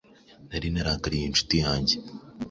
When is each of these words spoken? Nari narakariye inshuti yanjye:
Nari 0.49 0.67
narakariye 0.73 1.25
inshuti 1.27 1.55
yanjye: 1.65 1.95